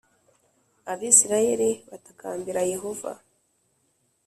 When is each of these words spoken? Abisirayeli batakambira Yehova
Abisirayeli 0.91 1.69
batakambira 1.89 2.61
Yehova 2.73 3.11